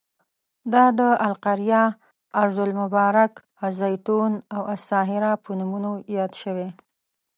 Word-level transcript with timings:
دا 0.73 0.85
د 0.99 1.01
القریه، 1.27 1.83
ارض 2.41 2.57
المبارک، 2.67 3.33
الزیتون 3.65 4.31
او 4.55 4.61
الساهره 4.73 5.31
په 5.43 5.49
نومونو 5.59 5.91
یاد 6.17 6.31
شوی. 6.41 6.69